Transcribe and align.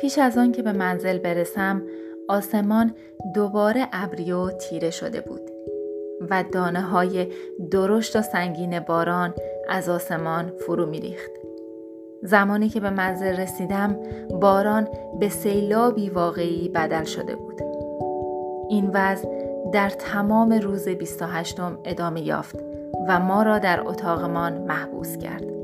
پیش 0.00 0.18
از 0.18 0.38
آن 0.38 0.52
که 0.52 0.62
به 0.62 0.72
منزل 0.72 1.18
برسم 1.18 1.82
آسمان 2.28 2.94
دوباره 3.34 3.88
ابری 3.92 4.32
و 4.32 4.50
تیره 4.50 4.90
شده 4.90 5.20
بود 5.20 5.40
و 6.30 6.44
دانه 6.52 6.80
های 6.80 7.32
درشت 7.70 8.16
و 8.16 8.22
سنگین 8.22 8.80
باران 8.80 9.34
از 9.68 9.88
آسمان 9.88 10.52
فرو 10.66 10.86
میریخت. 10.86 11.30
زمانی 12.22 12.68
که 12.68 12.80
به 12.80 12.90
منزل 12.90 13.36
رسیدم 13.36 13.96
باران 14.40 14.88
به 15.20 15.28
سیلابی 15.28 16.10
واقعی 16.10 16.68
بدل 16.68 17.04
شده 17.04 17.36
بود. 17.36 17.60
این 18.68 18.90
وضع 18.94 19.28
در 19.72 19.90
تمام 19.90 20.52
روز 20.52 20.88
28 20.88 21.60
ادامه 21.84 22.20
یافت 22.20 22.56
و 23.08 23.20
ما 23.20 23.42
را 23.42 23.58
در 23.58 23.80
اتاقمان 23.80 24.58
محبوس 24.58 25.16
کرد. 25.16 25.57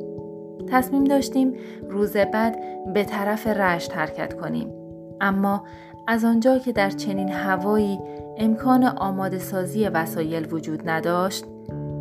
تصمیم 0.68 1.04
داشتیم 1.04 1.52
روز 1.88 2.16
بعد 2.16 2.56
به 2.94 3.04
طرف 3.04 3.46
رشت 3.46 3.96
حرکت 3.96 4.34
کنیم. 4.34 4.72
اما 5.20 5.64
از 6.06 6.24
آنجا 6.24 6.58
که 6.58 6.72
در 6.72 6.90
چنین 6.90 7.28
هوایی 7.28 7.98
امکان 8.38 8.84
آماده 8.84 9.38
سازی 9.38 9.88
وسایل 9.88 10.52
وجود 10.52 10.88
نداشت 10.88 11.44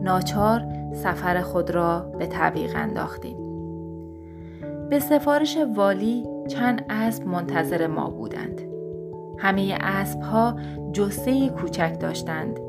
ناچار 0.04 0.66
سفر 0.94 1.42
خود 1.42 1.72
را 1.72 2.00
به 2.00 2.28
تعویق 2.28 2.72
انداختیم. 2.76 3.38
به 4.90 5.00
سفارش 5.00 5.58
والی 5.76 6.28
چند 6.48 6.86
اسب 6.90 7.28
منتظر 7.28 7.88
ما 7.88 8.10
بودند. 8.10 8.62
همه 9.38 9.78
اسب 9.82 10.22
ها 10.22 10.56
جسه 10.94 11.50
کوچک 11.50 12.00
داشتند. 12.00 12.60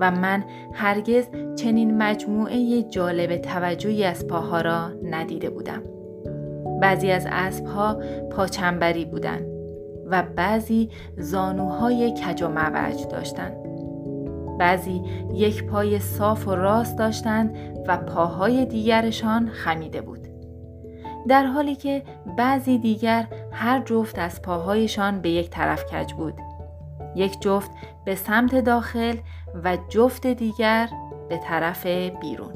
و 0.00 0.10
من 0.10 0.44
هرگز 0.72 1.28
چنین 1.56 2.02
مجموعه 2.02 2.82
جالب 2.82 3.36
توجهی 3.36 4.04
از 4.04 4.26
پاها 4.26 4.60
را 4.60 4.90
ندیده 5.04 5.50
بودم. 5.50 5.82
بعضی 6.80 7.10
از 7.10 7.26
اسبها 7.30 7.96
پاچنبری 8.30 9.04
بودند 9.04 9.46
و 10.10 10.22
بعضی 10.36 10.90
زانوهای 11.16 12.10
کج 12.10 12.42
و 12.42 12.48
موج 12.48 13.08
داشتند. 13.10 13.56
بعضی 14.58 15.02
یک 15.34 15.64
پای 15.64 15.98
صاف 15.98 16.48
و 16.48 16.54
راست 16.54 16.98
داشتند 16.98 17.56
و 17.88 17.96
پاهای 17.96 18.64
دیگرشان 18.64 19.48
خمیده 19.48 20.00
بود. 20.00 20.28
در 21.28 21.44
حالی 21.44 21.74
که 21.74 22.02
بعضی 22.36 22.78
دیگر 22.78 23.26
هر 23.52 23.82
جفت 23.84 24.18
از 24.18 24.42
پاهایشان 24.42 25.20
به 25.20 25.30
یک 25.30 25.50
طرف 25.50 25.84
کج 25.84 26.12
بود. 26.12 26.34
یک 27.14 27.40
جفت 27.40 27.70
به 28.04 28.14
سمت 28.14 28.54
داخل 28.54 29.16
و 29.64 29.78
جفت 29.88 30.26
دیگر 30.26 30.88
به 31.28 31.36
طرف 31.36 31.86
بیرون. 32.20 32.54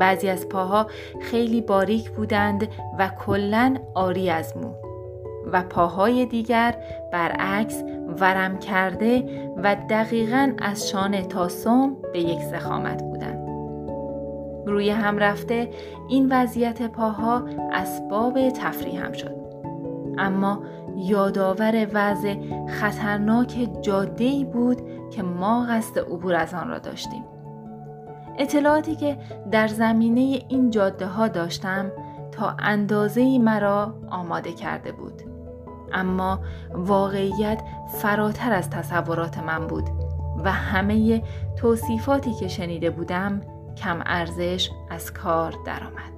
بعضی 0.00 0.28
از 0.28 0.48
پاها 0.48 0.86
خیلی 1.20 1.60
باریک 1.60 2.10
بودند 2.10 2.68
و 2.98 3.08
کلا 3.26 3.76
آری 3.94 4.30
از 4.30 4.56
مو 4.56 4.72
و 5.52 5.62
پاهای 5.62 6.26
دیگر 6.26 6.74
برعکس 7.12 7.82
ورم 8.20 8.58
کرده 8.58 9.24
و 9.56 9.76
دقیقا 9.90 10.52
از 10.58 10.88
شانه 10.88 11.22
تا 11.22 11.48
سم 11.48 11.96
به 12.12 12.20
یک 12.20 12.40
سخامت 12.40 13.02
بودند. 13.02 13.48
روی 14.66 14.90
هم 14.90 15.18
رفته 15.18 15.70
این 16.08 16.28
وضعیت 16.32 16.82
پاها 16.82 17.44
اسباب 17.72 18.50
تفریح 18.50 19.04
هم 19.04 19.12
شد. 19.12 19.36
اما 20.18 20.62
یادآور 20.96 21.86
وضع 21.92 22.34
خطرناک 22.68 23.68
جاده 23.80 24.44
بود 24.44 24.91
که 25.12 25.22
ما 25.22 25.66
قصد 25.70 25.98
عبور 25.98 26.34
از 26.34 26.54
آن 26.54 26.68
را 26.68 26.78
داشتیم. 26.78 27.24
اطلاعاتی 28.38 28.96
که 28.96 29.18
در 29.50 29.68
زمینه 29.68 30.42
این 30.48 30.70
جاده 30.70 31.06
ها 31.06 31.28
داشتم 31.28 31.92
تا 32.32 32.56
اندازه 32.58 33.38
مرا 33.38 33.94
آماده 34.10 34.52
کرده 34.52 34.92
بود. 34.92 35.22
اما 35.92 36.40
واقعیت 36.74 37.62
فراتر 37.88 38.52
از 38.52 38.70
تصورات 38.70 39.38
من 39.38 39.66
بود 39.66 39.84
و 40.44 40.52
همه 40.52 41.22
توصیفاتی 41.56 42.34
که 42.34 42.48
شنیده 42.48 42.90
بودم 42.90 43.40
کم 43.76 44.02
ارزش 44.06 44.70
از 44.90 45.12
کار 45.12 45.54
درآمد. 45.66 46.12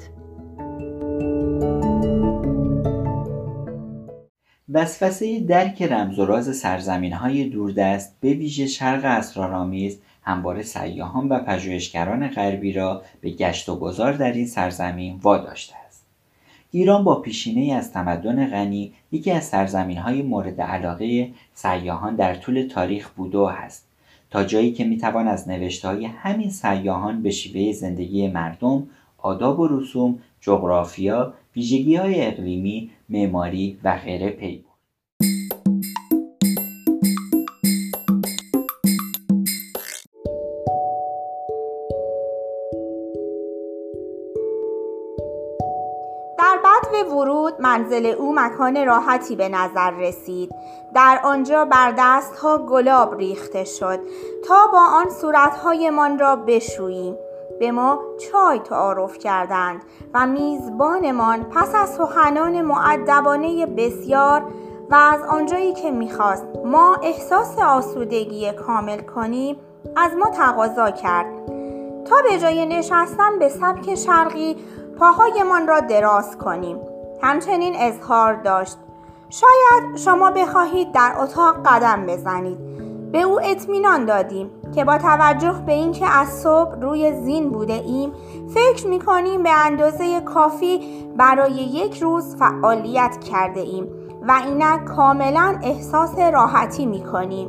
وسوسه 4.72 5.40
درک 5.40 5.82
رمز 5.82 6.18
و 6.18 6.26
راز 6.26 6.56
سرزمین 6.56 7.12
های 7.12 7.44
دوردست 7.44 8.16
به 8.20 8.32
ویژه 8.32 8.66
شرق 8.66 9.04
اسرارآمیز 9.04 9.98
همواره 10.22 10.62
سیاهان 10.62 11.28
و 11.28 11.38
پژوهشگران 11.38 12.28
غربی 12.28 12.72
را 12.72 13.02
به 13.20 13.30
گشت 13.30 13.68
و 13.68 13.76
گذار 13.76 14.12
در 14.12 14.32
این 14.32 14.46
سرزمین 14.46 15.18
واداشته 15.22 15.74
است. 15.86 16.02
ایران 16.70 17.04
با 17.04 17.20
پیشینه 17.20 17.74
از 17.74 17.92
تمدن 17.92 18.50
غنی 18.50 18.92
یکی 19.12 19.30
از 19.30 19.44
سرزمین 19.44 19.98
های 19.98 20.22
مورد 20.22 20.60
علاقه 20.60 21.30
سیاهان 21.54 22.16
در 22.16 22.34
طول 22.34 22.68
تاریخ 22.70 23.10
بوده 23.10 23.38
و 23.38 23.46
هست 23.46 23.86
تا 24.30 24.44
جایی 24.44 24.72
که 24.72 24.84
می‌توان 24.84 25.28
از 25.28 25.48
نوشته 25.48 25.88
های 25.88 26.04
همین 26.04 26.50
سیاهان 26.50 27.22
به 27.22 27.30
شیوه 27.30 27.72
زندگی 27.72 28.28
مردم 28.28 28.86
آداب 29.18 29.60
و 29.60 29.68
رسوم 29.68 30.18
جغرافیا 30.40 31.34
ویژگی 31.56 31.96
های 31.96 32.26
اقلیمی 32.26 32.90
معماری 33.08 33.78
و 33.84 33.98
غیره 34.04 34.30
پی 34.30 34.58
برد. 34.58 34.74
در 46.38 46.58
بدو 46.64 47.16
ورود 47.16 47.54
منزل 47.60 48.06
او 48.06 48.34
مکان 48.34 48.86
راحتی 48.86 49.36
به 49.36 49.48
نظر 49.48 49.90
رسید. 49.90 50.50
در 50.94 51.20
آنجا 51.24 51.64
بر 51.64 51.94
دستها 51.98 52.58
گلاب 52.58 53.18
ریخته 53.18 53.64
شد. 53.64 54.00
تا 54.48 54.66
با 54.72 54.80
آن 54.92 55.10
صورتهایمان 55.10 56.18
را 56.18 56.36
بشوییم. 56.36 57.16
به 57.60 57.70
ما 57.70 58.00
چای 58.18 58.58
تعارف 58.58 59.18
کردند 59.18 59.82
و 60.14 60.26
میزبانمان 60.26 61.44
پس 61.44 61.74
از 61.74 61.88
سخنان 61.88 62.62
معدبانه 62.62 63.66
بسیار 63.66 64.42
و 64.90 64.94
از 64.94 65.20
آنجایی 65.22 65.72
که 65.72 65.90
می‌خواست 65.90 66.46
ما 66.64 66.96
احساس 67.02 67.58
آسودگی 67.58 68.52
کامل 68.52 68.98
کنیم 68.98 69.56
از 69.96 70.10
ما 70.18 70.30
تقاضا 70.30 70.90
کرد. 70.90 71.26
تا 72.04 72.16
به 72.30 72.38
جای 72.38 72.66
نشستن 72.66 73.38
به 73.38 73.48
سبک 73.48 73.94
شرقی 73.94 74.56
پاهایمان 74.98 75.66
را 75.66 75.80
دراز 75.80 76.38
کنیم. 76.38 76.80
همچنین 77.22 77.74
اظهار 77.78 78.34
داشت. 78.34 78.78
شاید 79.30 79.96
شما 79.96 80.30
بخواهید 80.30 80.92
در 80.92 81.14
اتاق 81.18 81.56
قدم 81.66 82.06
بزنید. 82.06 82.58
به 83.12 83.22
او 83.22 83.40
اطمینان 83.40 84.04
دادیم. 84.04 84.50
که 84.74 84.84
با 84.84 84.98
توجه 84.98 85.52
به 85.66 85.72
اینکه 85.72 86.06
از 86.06 86.28
صبح 86.28 86.80
روی 86.80 87.12
زین 87.12 87.50
بوده 87.50 87.72
ایم 87.72 88.12
فکر 88.54 88.86
می 88.86 88.98
کنیم 88.98 89.42
به 89.42 89.50
اندازه 89.50 90.20
کافی 90.20 90.80
برای 91.16 91.52
یک 91.52 92.02
روز 92.02 92.36
فعالیت 92.36 93.16
کرده 93.30 93.60
ایم 93.60 93.88
و 94.28 94.40
اینک 94.46 94.84
کاملا 94.84 95.58
احساس 95.62 96.18
راحتی 96.18 96.86
می 96.86 97.04
کنیم. 97.04 97.48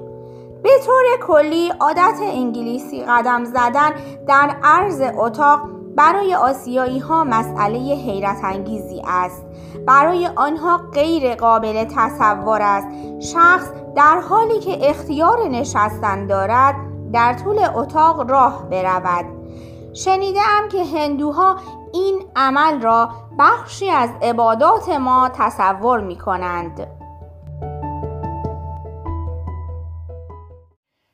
به 0.64 0.70
طور 0.86 1.04
کلی 1.28 1.70
عادت 1.80 2.20
انگلیسی 2.22 3.04
قدم 3.04 3.46
زدن 3.46 3.92
در 4.28 4.56
عرض 4.64 5.02
اتاق 5.18 5.62
برای 5.96 6.36
آسیایی 6.36 7.00
ها 7.00 7.24
مسئله 7.24 7.78
حیرت 7.78 8.38
انگیزی 8.44 9.02
است 9.08 9.46
برای 9.88 10.30
آنها 10.36 10.78
غیر 10.94 11.36
قابل 11.36 11.86
تصور 11.86 12.62
است 12.62 12.88
شخص 13.20 13.68
در 13.96 14.20
حالی 14.20 14.60
که 14.60 14.90
اختیار 14.90 15.48
نشستن 15.48 16.28
دارد 16.28 16.76
در 17.16 17.34
طول 17.34 17.60
اتاق 17.76 18.32
راه 18.32 18.70
برود 18.70 19.26
شنیده 19.94 20.40
ام 20.42 20.70
که 20.70 20.84
هندوها 20.84 21.58
این 21.94 22.22
عمل 22.36 22.82
را 22.82 23.10
بخشی 23.40 23.90
از 23.90 24.10
عبادات 24.22 24.90
ما 24.90 25.30
تصور 25.34 26.00
می 26.00 26.16
کنند. 26.16 26.88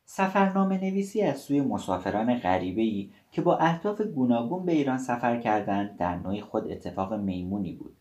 سفرنامه 0.06 0.78
نویسی 0.78 1.22
از 1.22 1.38
سوی 1.38 1.62
مسافران 1.62 2.40
غریبه 2.40 2.82
ای 2.82 3.12
که 3.32 3.42
با 3.42 3.58
اهداف 3.58 4.02
گوناگون 4.02 4.66
به 4.66 4.72
ایران 4.72 4.98
سفر 4.98 5.40
کردند 5.40 5.98
در 5.98 6.16
نوع 6.16 6.42
خود 6.42 6.72
اتفاق 6.72 7.14
میمونی 7.14 7.74
بود. 7.74 8.01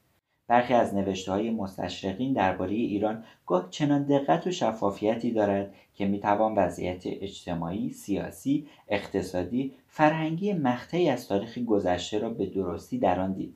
برخی 0.50 0.74
از 0.74 0.94
نوشته 0.94 1.32
های 1.32 1.50
مستشرقین 1.50 2.32
درباره 2.32 2.72
ایران 2.72 3.24
گاه 3.46 3.70
چنان 3.70 4.02
دقت 4.02 4.46
و 4.46 4.50
شفافیتی 4.50 5.30
دارد 5.30 5.74
که 5.94 6.06
می‌توان 6.06 6.54
وضعیت 6.54 7.02
اجتماعی، 7.06 7.90
سیاسی، 7.90 8.66
اقتصادی، 8.88 9.72
فرهنگی 9.88 10.52
مقطعی 10.52 11.08
از 11.08 11.28
تاریخ 11.28 11.58
گذشته 11.58 12.18
را 12.18 12.30
به 12.30 12.46
درستی 12.46 12.98
در 12.98 13.20
آن 13.20 13.32
دید. 13.32 13.54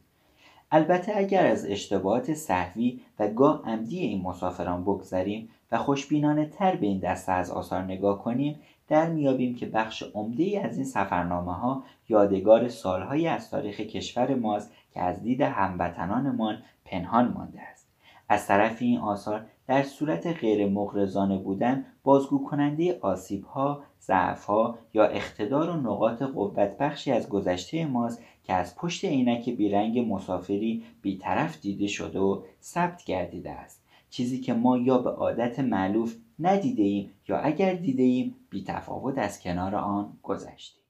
البته 0.72 1.12
اگر 1.16 1.46
از 1.46 1.66
اشتباهات 1.66 2.34
صحوی 2.34 3.00
و 3.18 3.28
گاه 3.28 3.62
عمدی 3.66 3.98
این 3.98 4.22
مسافران 4.22 4.82
بگذریم 4.82 5.48
و 5.72 5.78
خوشبینانه 5.78 6.46
تر 6.46 6.76
به 6.76 6.86
این 6.86 6.98
دسته 6.98 7.32
از 7.32 7.50
آثار 7.50 7.82
نگاه 7.82 8.22
کنیم 8.22 8.56
در 8.88 9.10
میابیم 9.10 9.54
که 9.54 9.66
بخش 9.66 10.02
عمده 10.02 10.60
از 10.64 10.76
این 10.76 10.86
سفرنامه 10.86 11.54
ها 11.54 11.84
یادگار 12.08 12.68
سالهایی 12.68 13.28
از 13.28 13.50
تاریخ 13.50 13.80
کشور 13.80 14.34
ماست 14.34 14.72
که 14.94 15.00
از 15.00 15.22
دید 15.22 15.40
هموطنانمان 15.40 16.62
پنهان 16.84 17.32
مانده 17.32 17.60
است. 17.60 17.88
از 18.28 18.46
طرف 18.46 18.82
این 18.82 18.98
آثار 18.98 19.46
در 19.66 19.82
صورت 19.82 20.26
غیر 20.26 20.68
مغرضانه 20.68 21.38
بودن 21.38 21.84
بازگو 22.02 22.44
کننده 22.44 22.98
آسیب 23.00 23.44
ها، 23.44 23.82
ضعف 24.00 24.44
ها 24.44 24.78
یا 24.94 25.04
اقتدار 25.04 25.70
و 25.70 25.76
نقاط 25.76 26.22
قوت 26.22 26.78
بخشی 26.78 27.12
از 27.12 27.28
گذشته 27.28 27.86
ماست 27.86 28.22
که 28.44 28.52
از 28.52 28.76
پشت 28.76 29.04
عینک 29.04 29.50
بیرنگ 29.50 29.98
مسافری 29.98 30.84
بیطرف 31.02 31.60
دیده 31.60 31.86
شده 31.86 32.18
و 32.18 32.42
ثبت 32.62 33.04
گردیده 33.04 33.50
است. 33.50 33.84
چیزی 34.10 34.40
که 34.40 34.54
ما 34.54 34.78
یا 34.78 34.98
به 34.98 35.10
عادت 35.10 35.60
معلوف 35.60 36.16
ندیده 36.38 36.82
ایم 36.82 37.10
یا 37.28 37.38
اگر 37.38 37.74
دیده 37.74 38.02
ایم 38.02 38.34
بی 38.50 38.64
تفاوت 38.64 39.18
از 39.18 39.40
کنار 39.40 39.74
آن 39.74 40.12
گذشتیم 40.22 40.83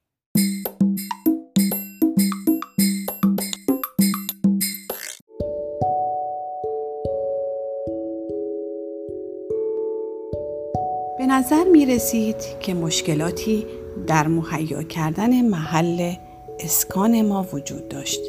نظر 11.35 11.65
می 11.65 11.87
رسید 11.87 12.37
که 12.61 12.75
مشکلاتی 12.75 13.67
در 14.07 14.29
مهیا 14.29 14.83
کردن 14.83 15.43
محل 15.43 16.13
اسکان 16.61 17.23
ما 17.23 17.47
وجود 17.53 17.89
داشت. 17.89 18.21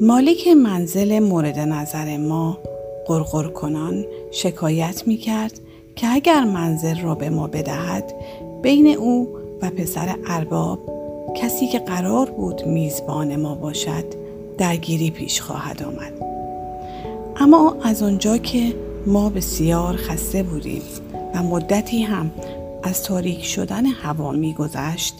مالک 0.00 0.48
منزل 0.48 1.18
مورد 1.18 1.58
نظر 1.58 2.16
ما 2.16 2.58
قرقر 3.06 3.48
کنان 3.48 4.04
شکایت 4.30 5.02
می 5.06 5.16
کرد 5.16 5.60
که 5.96 6.06
اگر 6.10 6.44
منزل 6.44 7.00
را 7.00 7.14
به 7.14 7.30
ما 7.30 7.46
بدهد 7.46 8.14
بین 8.62 8.86
او 8.86 9.28
و 9.62 9.70
پسر 9.70 10.16
ارباب 10.26 10.78
کسی 11.36 11.66
که 11.66 11.78
قرار 11.78 12.30
بود 12.30 12.66
میزبان 12.66 13.36
ما 13.36 13.54
باشد 13.54 14.04
درگیری 14.58 15.10
پیش 15.10 15.40
خواهد 15.40 15.82
آمد 15.82 16.12
اما 17.36 17.76
از 17.82 18.02
آنجا 18.02 18.36
که 18.36 18.74
ما 19.06 19.30
بسیار 19.30 19.96
خسته 19.96 20.42
بودیم 20.42 20.82
و 21.36 21.42
مدتی 21.42 22.02
هم 22.02 22.30
از 22.82 23.02
تاریک 23.02 23.44
شدن 23.44 23.86
هوا 23.86 24.32
میگذشت. 24.32 25.14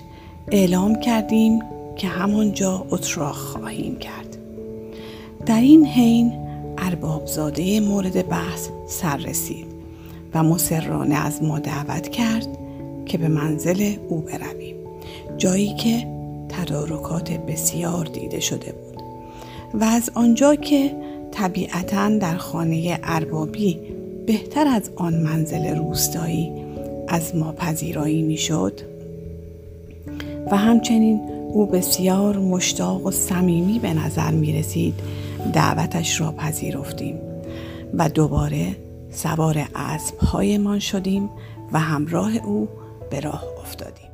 اعلام 0.49 1.01
کردیم 1.01 1.63
که 1.97 2.09
همانجا 2.09 2.87
اتراق 2.91 3.35
خواهیم 3.35 3.97
کرد. 3.99 4.37
در 5.47 5.61
این 5.61 5.87
حین 5.87 6.33
اربابزاده 6.79 7.81
مورد 7.81 8.29
بحث 8.29 8.69
سر 8.87 9.17
رسید 9.17 9.67
و 10.35 10.43
مسررانه 10.43 11.27
از 11.27 11.43
ما 11.43 11.59
دعوت 11.59 12.09
کرد 12.09 12.49
که 13.07 13.19
به 13.19 13.29
منزل 13.29 13.97
او 14.09 14.21
برویم 14.21 14.77
جایی 15.37 15.75
که 15.75 16.07
تدارکات 16.49 17.33
بسیار 17.33 18.05
دیده 18.05 18.41
شده 18.41 18.73
بود. 18.73 19.03
و 19.75 19.85
از 19.85 20.11
آنجا 20.15 20.55
که 20.55 20.97
طبیعتا 21.31 22.09
در 22.09 22.37
خانه 22.37 22.99
اربابی 23.03 23.96
بهتر 24.27 24.67
از 24.69 24.91
آن 24.97 25.15
منزل 25.15 25.77
روستایی 25.77 26.53
از 27.09 27.37
ما 27.37 27.53
پذیرایی 27.53 28.23
می‌شد؟ 28.23 28.81
و 30.51 30.57
همچنین 30.57 31.21
او 31.49 31.67
بسیار 31.67 32.39
مشتاق 32.39 33.07
و 33.07 33.11
صمیمی 33.11 33.79
به 33.79 33.95
نظر 33.95 34.31
می 34.31 34.53
رسید 34.53 34.95
دعوتش 35.53 36.21
را 36.21 36.33
پذیرفتیم 36.33 37.19
و 37.95 38.09
دوباره 38.09 38.77
سوار 39.11 39.69
اسبهایمان 39.75 40.79
شدیم 40.79 41.29
و 41.73 41.81
همراه 41.81 42.37
او 42.37 42.69
به 43.11 43.21
راه 43.21 43.45
افتادیم. 43.61 44.06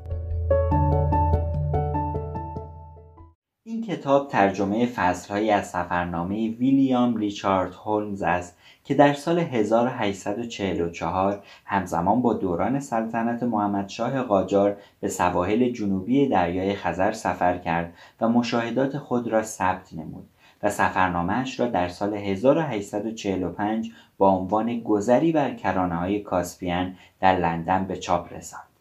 کتاب 4.02 4.28
ترجمه 4.28 4.86
فصلهایی 4.86 5.50
از 5.50 5.70
سفرنامه 5.70 6.48
ویلیام 6.48 7.16
ریچارد 7.16 7.74
هولمز 7.74 8.22
است 8.22 8.58
که 8.84 8.94
در 8.94 9.14
سال 9.14 9.38
1844 9.38 11.42
همزمان 11.64 12.22
با 12.22 12.34
دوران 12.34 12.80
سلطنت 12.80 13.42
محمدشاه 13.42 14.22
قاجار 14.22 14.76
به 15.00 15.08
سواحل 15.08 15.72
جنوبی 15.72 16.28
دریای 16.28 16.74
خزر 16.74 17.12
سفر 17.12 17.58
کرد 17.58 17.92
و 18.20 18.28
مشاهدات 18.28 18.98
خود 18.98 19.28
را 19.28 19.42
ثبت 19.42 19.92
نمود 19.92 20.28
و 20.62 20.70
سفرنامهش 20.70 21.60
را 21.60 21.66
در 21.66 21.88
سال 21.88 22.14
1845 22.14 23.90
با 24.18 24.30
عنوان 24.30 24.80
گذری 24.80 25.32
بر 25.32 25.54
کرانه 25.54 25.94
های 25.94 26.20
کاسپیان 26.20 26.96
در 27.20 27.36
لندن 27.36 27.84
به 27.84 27.96
چاپ 27.96 28.32
رساند. 28.32 28.71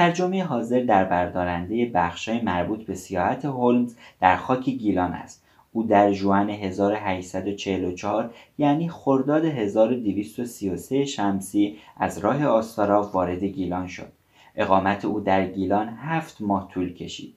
ترجمه 0.00 0.44
حاضر 0.44 0.80
در 0.80 1.04
بردارنده 1.04 1.90
بخشای 1.94 2.40
مربوط 2.40 2.82
به 2.82 2.94
سیاحت 2.94 3.44
هولمز 3.44 3.96
در 4.20 4.36
خاک 4.36 4.70
گیلان 4.70 5.12
است 5.12 5.44
او 5.72 5.82
در 5.82 6.12
جوان 6.12 6.50
1844 6.50 8.30
یعنی 8.58 8.88
خرداد 8.88 9.44
1233 9.44 11.04
شمسی 11.04 11.76
از 11.96 12.18
راه 12.18 12.46
آستارا 12.46 13.02
وارد 13.02 13.44
گیلان 13.44 13.86
شد. 13.86 14.12
اقامت 14.56 15.04
او 15.04 15.20
در 15.20 15.46
گیلان 15.46 15.88
هفت 15.88 16.40
ماه 16.40 16.68
طول 16.68 16.92
کشید. 16.92 17.34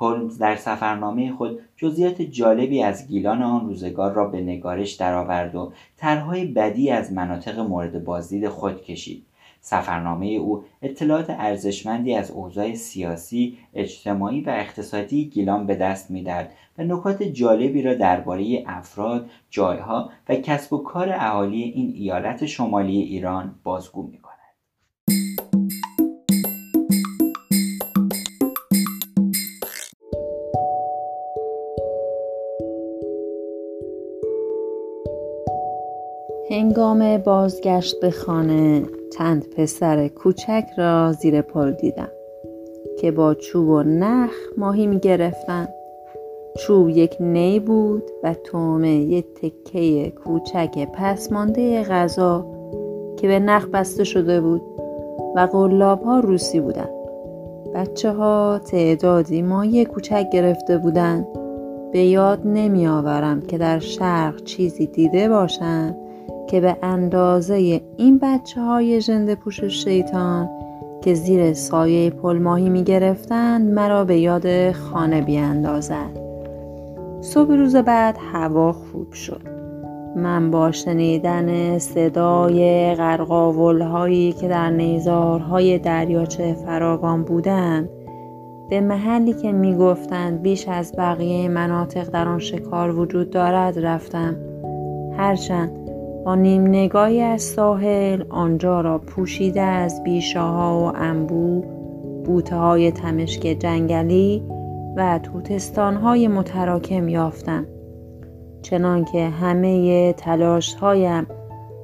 هولمز 0.00 0.38
در 0.38 0.56
سفرنامه 0.56 1.32
خود 1.32 1.58
جزئیات 1.76 2.22
جالبی 2.22 2.82
از 2.82 3.08
گیلان 3.08 3.42
آن 3.42 3.66
روزگار 3.66 4.12
را 4.12 4.28
به 4.28 4.40
نگارش 4.40 4.92
درآورد 4.92 5.54
و 5.54 5.72
طرحهای 5.96 6.44
بدی 6.44 6.90
از 6.90 7.12
مناطق 7.12 7.58
مورد 7.58 8.04
بازدید 8.04 8.48
خود 8.48 8.82
کشید. 8.82 9.24
سفرنامه 9.60 10.26
او 10.26 10.64
اطلاعات 10.82 11.26
ارزشمندی 11.30 12.14
از 12.14 12.30
اوضاع 12.30 12.74
سیاسی، 12.74 13.58
اجتماعی 13.74 14.40
و 14.40 14.50
اقتصادی 14.50 15.24
گیلان 15.24 15.66
به 15.66 15.74
دست 15.74 16.10
می‌دهد 16.10 16.52
و 16.78 16.84
نکات 16.84 17.22
جالبی 17.22 17.82
را 17.82 17.94
درباره 17.94 18.64
افراد، 18.66 19.30
جایها 19.50 20.10
و 20.28 20.34
کسب 20.34 20.72
و 20.72 20.78
کار 20.78 21.08
اهالی 21.12 21.62
این 21.62 21.92
ایالت 21.96 22.46
شمالی 22.46 22.98
ایران 22.98 23.54
بازگو 23.64 24.02
می 24.02 24.18
کند. 24.18 24.30
هنگام 36.50 37.18
بازگشت 37.18 38.00
به 38.00 38.10
خانه 38.10 38.82
چند 39.12 39.48
پسر 39.50 40.08
کوچک 40.08 40.64
را 40.76 41.12
زیر 41.12 41.42
پل 41.42 41.72
دیدم 41.72 42.08
که 43.00 43.10
با 43.10 43.34
چوب 43.34 43.68
و 43.68 43.82
نخ 43.82 44.32
ماهی 44.56 44.86
می 44.86 44.98
گرفتن. 44.98 45.68
چوب 46.58 46.88
یک 46.88 47.16
نی 47.20 47.60
بود 47.60 48.02
و 48.22 48.34
تومه 48.34 48.94
یک 48.94 49.26
تکه 49.34 50.10
کوچک 50.10 50.88
پسمانده 50.92 51.82
غذا 51.82 52.46
که 53.16 53.28
به 53.28 53.38
نخ 53.38 53.66
بسته 53.66 54.04
شده 54.04 54.40
بود 54.40 54.62
و 55.36 55.40
قلاب 55.52 56.02
ها 56.02 56.20
روسی 56.20 56.60
بودن. 56.60 56.88
بچه 57.74 58.12
ها 58.12 58.58
تعدادی 58.58 59.42
ماهی 59.42 59.84
کوچک 59.84 60.26
گرفته 60.32 60.78
بودند. 60.78 61.26
به 61.92 61.98
یاد 61.98 62.40
نمی 62.44 62.86
آورم 62.86 63.40
که 63.40 63.58
در 63.58 63.78
شرق 63.78 64.44
چیزی 64.44 64.86
دیده 64.86 65.28
باشند 65.28 65.96
که 66.50 66.60
به 66.60 66.76
اندازه 66.82 67.80
این 67.96 68.18
بچه 68.22 68.60
های 68.60 69.00
جنده 69.00 69.34
پوش 69.34 69.64
شیطان 69.64 70.48
که 71.02 71.14
زیر 71.14 71.54
سایه 71.54 72.10
پل 72.10 72.38
ماهی 72.38 72.68
می 72.68 72.84
گرفتند 72.84 73.74
مرا 73.74 74.04
به 74.04 74.18
یاد 74.18 74.72
خانه 74.72 75.22
بیاندازد. 75.22 76.18
صبح 77.20 77.54
روز 77.54 77.76
بعد 77.76 78.18
هوا 78.32 78.72
خوب 78.72 79.12
شد. 79.12 79.42
من 80.16 80.50
با 80.50 80.72
شنیدن 80.72 81.78
صدای 81.78 82.94
غرقاول 82.94 83.82
هایی 83.82 84.32
که 84.32 84.48
در 84.48 84.70
نیزارهای 84.70 85.78
دریاچه 85.78 86.54
فراوان 86.54 87.24
بودند 87.24 87.88
به 88.70 88.80
محلی 88.80 89.32
که 89.32 89.52
می 89.52 89.76
گفتند 89.76 90.42
بیش 90.42 90.68
از 90.68 90.94
بقیه 90.98 91.48
مناطق 91.48 92.10
در 92.10 92.28
آن 92.28 92.38
شکار 92.38 92.98
وجود 92.98 93.30
دارد 93.30 93.78
رفتم. 93.78 94.36
هرچند 95.16 95.89
با 96.24 96.34
نیم 96.34 96.66
نگاهی 96.66 97.20
از 97.20 97.42
ساحل 97.42 98.24
آنجا 98.28 98.80
را 98.80 98.98
پوشیده 98.98 99.60
از 99.60 100.02
بیشاها 100.04 100.78
و 100.78 100.92
انبو 100.96 101.60
بوته 102.24 102.56
های 102.56 102.92
تمشک 102.92 103.40
جنگلی 103.40 104.44
و 104.96 105.20
توتستان 105.22 105.96
های 105.96 106.28
متراکم 106.28 107.08
یافتم 107.08 107.66
چنانکه 108.62 109.24
همه 109.24 110.12
تلاش 110.12 110.74
هایم 110.74 111.26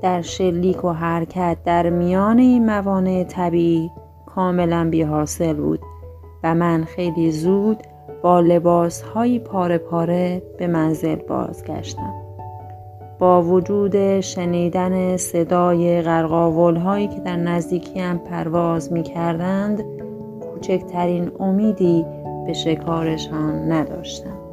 در 0.03 0.23
شلیک 0.23 0.85
و 0.85 0.93
حرکت 0.93 1.57
در 1.65 1.91
میان 1.91 2.39
این 2.39 2.67
موانع 2.67 3.25
طبیعی 3.25 3.91
کاملا 4.27 4.89
بی 4.91 5.03
حاصل 5.03 5.55
بود 5.55 5.81
و 6.45 6.55
من 6.55 6.85
خیلی 6.85 7.33
زود 7.33 7.79
با 8.23 8.41
لباس 8.41 9.03
های 9.03 9.39
پاره 9.39 9.79
پاره 9.79 10.43
به 10.59 10.67
منزل 10.67 11.15
بازگشتم. 11.15 12.26
با 13.19 13.43
وجود 13.43 14.21
شنیدن 14.21 15.17
صدای 15.17 16.03
غرقاول 16.03 16.77
هایی 16.77 17.09
که 17.09 17.21
در 17.21 17.37
نزدیکیم 17.37 18.19
پرواز 18.19 18.93
می 18.93 19.03
کردند 19.03 19.85
کوچکترین 20.41 21.31
امیدی 21.41 22.05
به 22.47 22.53
شکارشان 22.53 23.73
نداشتم. 23.73 24.46